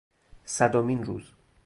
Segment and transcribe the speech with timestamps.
[0.45, 1.33] صدمین روز